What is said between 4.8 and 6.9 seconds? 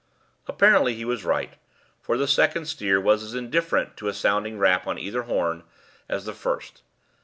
on either horn as the first.